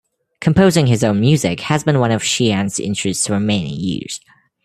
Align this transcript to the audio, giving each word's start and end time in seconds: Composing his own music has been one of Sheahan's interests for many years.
Composing 0.39 0.87
his 0.87 1.03
own 1.03 1.19
music 1.19 1.59
has 1.59 1.83
been 1.83 1.99
one 1.99 2.09
of 2.09 2.23
Sheahan's 2.23 2.79
interests 2.79 3.27
for 3.27 3.39
many 3.39 3.71
years. 3.71 4.19